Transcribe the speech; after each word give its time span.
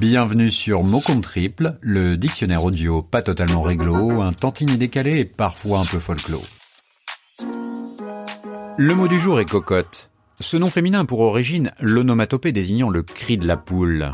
Bienvenue 0.00 0.50
sur 0.50 0.82
Mot 0.82 1.02
triple, 1.20 1.76
le 1.82 2.16
dictionnaire 2.16 2.64
audio 2.64 3.02
pas 3.02 3.20
totalement 3.20 3.60
réglo, 3.60 4.22
un 4.22 4.32
tantinet 4.32 4.78
décalé 4.78 5.18
et 5.18 5.24
parfois 5.26 5.80
un 5.80 5.84
peu 5.84 5.98
folklore. 5.98 6.46
Le 8.78 8.94
mot 8.94 9.08
du 9.08 9.18
jour 9.18 9.40
est 9.40 9.44
cocotte. 9.44 10.08
Ce 10.40 10.56
nom 10.56 10.70
féminin 10.70 11.00
a 11.00 11.04
pour 11.04 11.20
origine 11.20 11.70
l'onomatopée 11.82 12.50
désignant 12.50 12.88
le 12.88 13.02
cri 13.02 13.36
de 13.36 13.46
la 13.46 13.58
poule. 13.58 14.10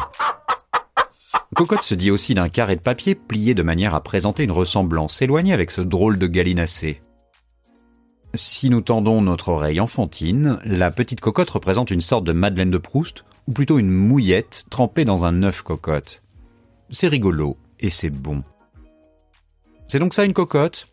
Cocotte 1.55 1.85
se 1.85 1.95
dit 1.95 2.11
aussi 2.11 2.35
d'un 2.35 2.49
carré 2.49 2.75
de 2.75 2.81
papier 2.81 3.15
plié 3.15 3.55
de 3.55 3.63
manière 3.63 3.95
à 3.95 4.03
présenter 4.03 4.43
une 4.43 4.51
ressemblance 4.51 5.23
éloignée 5.23 5.53
avec 5.53 5.71
ce 5.71 5.83
drôle 5.83 6.19
de 6.19 6.27
gallinacé. 6.27 7.01
Si 8.35 8.71
nous 8.71 8.81
tendons 8.81 9.23
notre 9.23 9.51
oreille 9.51 9.79
enfantine, 9.79 10.59
la 10.65 10.91
petite 10.91 11.21
cocotte 11.21 11.51
représente 11.51 11.93
une 11.93 12.01
sorte 12.01 12.25
de 12.25 12.33
Madeleine 12.33 12.73
de 12.73 12.79
Proust, 12.79 13.25
ou 13.47 13.53
plutôt 13.53 13.79
une 13.79 13.91
mouillette 13.91 14.67
trempée 14.71 15.05
dans 15.05 15.25
un 15.25 15.43
œuf 15.43 15.63
cocotte. 15.63 16.23
C'est 16.91 17.09
rigolo, 17.09 17.57
et 17.81 17.91
c'est 17.91 18.11
bon. 18.11 18.43
C'est 19.89 19.99
donc 19.99 20.15
ça 20.15 20.25
une 20.25 20.33
cocotte? 20.33 20.89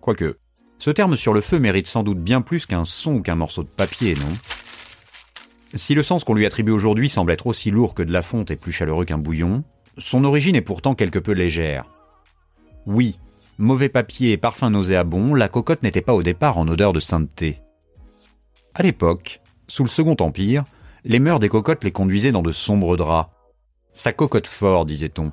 Quoique, 0.00 0.38
ce 0.78 0.90
terme 0.90 1.16
sur 1.16 1.34
le 1.34 1.40
feu 1.40 1.58
mérite 1.58 1.86
sans 1.86 2.02
doute 2.04 2.20
bien 2.20 2.40
plus 2.40 2.66
qu'un 2.66 2.84
son 2.84 3.16
ou 3.16 3.22
qu'un 3.22 3.34
morceau 3.34 3.64
de 3.64 3.68
papier, 3.68 4.14
non? 4.14 4.28
Si 5.74 5.94
le 5.94 6.02
sens 6.02 6.24
qu'on 6.24 6.34
lui 6.34 6.46
attribue 6.46 6.70
aujourd'hui 6.70 7.08
semble 7.08 7.32
être 7.32 7.46
aussi 7.46 7.70
lourd 7.70 7.94
que 7.94 8.02
de 8.02 8.12
la 8.12 8.22
fonte 8.22 8.50
et 8.50 8.56
plus 8.56 8.72
chaleureux 8.72 9.04
qu'un 9.04 9.18
bouillon, 9.18 9.64
son 9.98 10.24
origine 10.24 10.56
est 10.56 10.62
pourtant 10.62 10.94
quelque 10.94 11.18
peu 11.18 11.32
légère. 11.32 11.84
Oui, 12.86 13.18
mauvais 13.58 13.88
papier 13.88 14.32
et 14.32 14.36
parfum 14.36 14.70
nauséabond, 14.70 15.34
la 15.34 15.48
cocotte 15.48 15.82
n'était 15.82 16.00
pas 16.00 16.14
au 16.14 16.22
départ 16.22 16.58
en 16.58 16.68
odeur 16.68 16.92
de 16.92 17.00
sainteté. 17.00 17.60
À 18.74 18.82
l'époque, 18.82 19.40
sous 19.66 19.82
le 19.82 19.90
Second 19.90 20.16
Empire, 20.20 20.64
les 21.08 21.18
mœurs 21.18 21.40
des 21.40 21.48
cocottes 21.48 21.82
les 21.84 21.90
conduisaient 21.90 22.32
dans 22.32 22.42
de 22.42 22.52
sombres 22.52 22.98
draps. 22.98 23.30
Ça 23.92 24.12
cocotte 24.12 24.46
fort, 24.46 24.84
disait-on. 24.84 25.30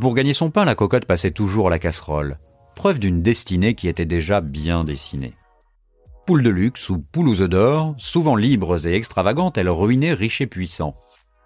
Pour 0.00 0.14
gagner 0.14 0.32
son 0.32 0.50
pain, 0.50 0.64
la 0.64 0.76
cocotte 0.76 1.04
passait 1.04 1.32
toujours 1.32 1.66
à 1.66 1.70
la 1.70 1.80
casserole, 1.80 2.38
preuve 2.76 3.00
d'une 3.00 3.20
destinée 3.20 3.74
qui 3.74 3.88
était 3.88 4.06
déjà 4.06 4.40
bien 4.40 4.84
dessinée. 4.84 5.34
Poule 6.26 6.44
de 6.44 6.50
luxe 6.50 6.90
ou 6.90 7.00
poule 7.00 7.28
aux 7.28 7.42
œufs 7.42 7.48
d'or, 7.48 7.96
souvent 7.98 8.36
libres 8.36 8.86
et 8.86 8.94
extravagantes, 8.94 9.58
elle 9.58 9.68
ruinait 9.68 10.14
riches 10.14 10.42
et 10.42 10.46
puissants. 10.46 10.94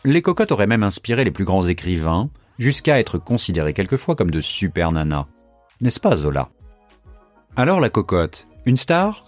Les 0.05 0.20
cocottes 0.20 0.53
auraient 0.53 0.67
même 0.67 0.83
inspiré 0.83 1.25
les 1.25 1.31
plus 1.31 1.47
grands 1.47 1.67
écrivains, 1.67 2.29
jusqu'à 2.59 3.01
être 3.01 3.17
considérées 3.17 3.73
quelquefois 3.73 4.14
comme 4.14 4.31
de 4.31 4.41
super 4.42 4.92
nanas. 4.92 5.25
N'est-ce 5.81 6.01
pas, 6.01 6.17
Zola? 6.17 6.51
Alors 7.57 7.81
la 7.81 7.89
cocotte, 7.89 8.47
une 8.67 8.77
star? 8.77 9.25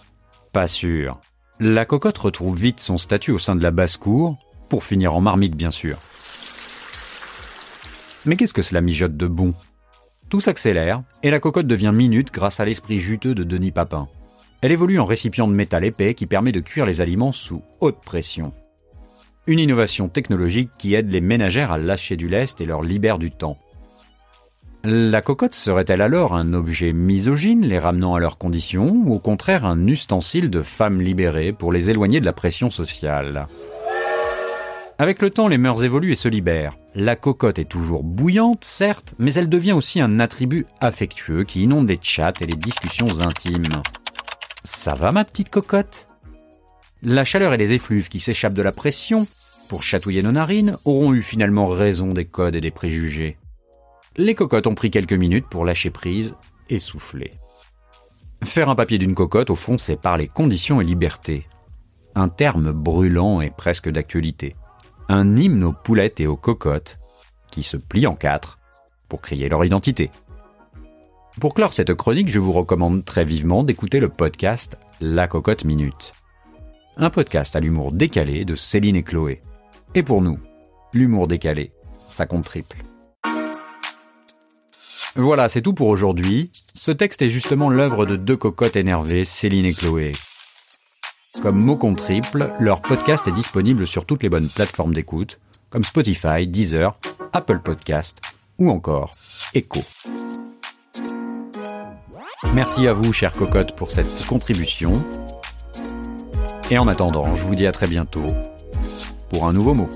Pas 0.51 0.67
sûr. 0.67 1.19
La 1.61 1.85
cocotte 1.85 2.17
retrouve 2.17 2.57
vite 2.57 2.81
son 2.81 2.97
statut 2.97 3.31
au 3.31 3.39
sein 3.39 3.55
de 3.55 3.63
la 3.63 3.71
basse-cour, 3.71 4.37
pour 4.67 4.83
finir 4.83 5.15
en 5.15 5.21
marmite 5.21 5.55
bien 5.55 5.71
sûr. 5.71 5.97
Mais 8.25 8.35
qu'est-ce 8.35 8.53
que 8.53 8.61
cela 8.61 8.81
mijote 8.81 9.15
de 9.15 9.27
bon? 9.27 9.53
Tout 10.29 10.41
s'accélère, 10.41 11.01
et 11.23 11.29
la 11.29 11.39
cocotte 11.39 11.67
devient 11.67 11.93
minute 11.93 12.33
grâce 12.33 12.59
à 12.59 12.65
l'esprit 12.65 12.97
juteux 12.97 13.33
de 13.35 13.45
Denis 13.45 13.71
Papin. 13.71 14.09
Elle 14.61 14.73
évolue 14.73 14.99
en 14.99 15.05
récipient 15.05 15.47
de 15.47 15.53
métal 15.53 15.85
épais 15.85 16.13
qui 16.13 16.25
permet 16.25 16.51
de 16.51 16.59
cuire 16.59 16.85
les 16.85 16.99
aliments 16.99 17.31
sous 17.31 17.61
haute 17.79 18.01
pression. 18.03 18.51
Une 19.47 19.59
innovation 19.59 20.09
technologique 20.09 20.71
qui 20.77 20.93
aide 20.93 21.09
les 21.09 21.21
ménagères 21.21 21.71
à 21.71 21.77
lâcher 21.77 22.17
du 22.17 22.27
lest 22.27 22.59
et 22.59 22.65
leur 22.65 22.81
libère 22.81 23.17
du 23.17 23.31
temps. 23.31 23.57
La 24.87 25.23
cocotte 25.23 25.55
serait-elle 25.55 26.03
alors 26.03 26.35
un 26.35 26.53
objet 26.53 26.93
misogyne 26.93 27.65
les 27.65 27.79
ramenant 27.79 28.13
à 28.13 28.19
leurs 28.19 28.37
conditions 28.37 29.01
ou 29.03 29.15
au 29.15 29.19
contraire 29.19 29.65
un 29.65 29.87
ustensile 29.87 30.51
de 30.51 30.61
femmes 30.61 31.01
libérées 31.01 31.53
pour 31.53 31.71
les 31.71 31.89
éloigner 31.89 32.19
de 32.19 32.25
la 32.25 32.33
pression 32.33 32.69
sociale? 32.69 33.47
Avec 34.99 35.23
le 35.23 35.31
temps, 35.31 35.47
les 35.47 35.57
mœurs 35.57 35.83
évoluent 35.83 36.11
et 36.11 36.15
se 36.15 36.27
libèrent. 36.27 36.77
La 36.93 37.15
cocotte 37.15 37.57
est 37.57 37.65
toujours 37.65 38.03
bouillante, 38.03 38.63
certes, 38.63 39.15
mais 39.17 39.33
elle 39.33 39.49
devient 39.49 39.71
aussi 39.71 40.01
un 40.01 40.19
attribut 40.19 40.67
affectueux 40.81 41.45
qui 41.45 41.63
inonde 41.63 41.89
les 41.89 41.97
chats 41.99 42.33
et 42.39 42.45
les 42.45 42.55
discussions 42.55 43.21
intimes. 43.21 43.81
Ça 44.63 44.93
va 44.93 45.11
ma 45.11 45.25
petite 45.25 45.49
cocotte? 45.49 46.07
La 47.01 47.25
chaleur 47.25 47.55
et 47.55 47.57
les 47.57 47.73
effluves 47.73 48.07
qui 48.07 48.19
s'échappent 48.19 48.53
de 48.53 48.61
la 48.61 48.71
pression, 48.71 49.25
pour 49.67 49.81
chatouiller 49.81 50.21
nos 50.21 50.33
narines, 50.33 50.77
auront 50.85 51.11
eu 51.11 51.23
finalement 51.23 51.69
raison 51.69 52.13
des 52.13 52.25
codes 52.25 52.55
et 52.55 52.61
des 52.61 52.69
préjugés. 52.69 53.37
Les 54.17 54.35
cocottes 54.35 54.67
ont 54.67 54.75
pris 54.75 54.91
quelques 54.91 55.13
minutes 55.13 55.47
pour 55.49 55.65
lâcher 55.65 55.89
prise 55.89 56.35
et 56.69 56.79
souffler. 56.79 57.31
Faire 58.43 58.69
un 58.69 58.75
papier 58.75 58.97
d'une 58.97 59.15
cocotte, 59.15 59.49
au 59.49 59.55
fond, 59.55 59.77
c'est 59.77 59.99
parler 59.99 60.27
conditions 60.27 60.81
et 60.81 60.83
liberté. 60.83 61.47
Un 62.15 62.29
terme 62.29 62.71
brûlant 62.71 63.41
et 63.41 63.49
presque 63.49 63.89
d'actualité. 63.89 64.55
Un 65.09 65.35
hymne 65.35 65.63
aux 65.63 65.73
poulettes 65.73 66.19
et 66.19 66.27
aux 66.27 66.37
cocottes, 66.37 66.99
qui 67.51 67.63
se 67.63 67.77
plient 67.77 68.07
en 68.07 68.15
quatre 68.15 68.59
pour 69.09 69.21
crier 69.21 69.49
leur 69.49 69.65
identité. 69.65 70.09
Pour 71.39 71.53
clore 71.53 71.73
cette 71.73 71.93
chronique, 71.93 72.29
je 72.29 72.39
vous 72.39 72.53
recommande 72.53 73.03
très 73.03 73.25
vivement 73.25 73.63
d'écouter 73.63 73.99
le 73.99 74.09
podcast 74.09 74.77
La 75.01 75.27
Cocotte 75.27 75.65
Minute 75.65 76.13
un 76.97 77.09
podcast 77.09 77.55
à 77.55 77.59
l'humour 77.59 77.91
décalé 77.91 78.45
de 78.45 78.55
Céline 78.55 78.95
et 78.95 79.03
Chloé. 79.03 79.41
Et 79.95 80.03
pour 80.03 80.21
nous, 80.21 80.39
l'humour 80.93 81.27
décalé, 81.27 81.71
ça 82.07 82.25
compte 82.25 82.45
triple. 82.45 82.77
Voilà, 85.15 85.47
c'est 85.47 85.61
tout 85.61 85.73
pour 85.73 85.87
aujourd'hui. 85.87 86.51
Ce 86.73 86.91
texte 86.91 87.21
est 87.21 87.29
justement 87.29 87.69
l'œuvre 87.69 88.05
de 88.05 88.17
deux 88.17 88.35
cocottes 88.35 88.75
énervées, 88.75 89.23
Céline 89.23 89.65
et 89.65 89.73
Chloé. 89.73 90.11
Comme 91.41 91.57
mot 91.57 91.77
compte 91.77 91.97
triple, 91.97 92.51
leur 92.59 92.81
podcast 92.81 93.25
est 93.27 93.31
disponible 93.31 93.87
sur 93.87 94.05
toutes 94.05 94.23
les 94.23 94.29
bonnes 94.29 94.49
plateformes 94.49 94.93
d'écoute, 94.93 95.39
comme 95.69 95.83
Spotify, 95.83 96.47
Deezer, 96.47 96.97
Apple 97.31 97.59
Podcast 97.59 98.19
ou 98.57 98.69
encore 98.69 99.11
Echo. 99.53 99.81
Merci 102.53 102.87
à 102.87 102.93
vous, 102.93 103.13
chère 103.13 103.33
cocotte, 103.33 103.75
pour 103.75 103.91
cette 103.91 104.27
contribution. 104.27 105.01
Et 106.69 106.77
en 106.77 106.87
attendant, 106.89 107.33
je 107.35 107.43
vous 107.43 107.55
dis 107.55 107.67
à 107.67 107.71
très 107.71 107.87
bientôt 107.87 108.25
pour 109.29 109.47
un 109.47 109.53
nouveau 109.53 109.73
mot. 109.73 109.89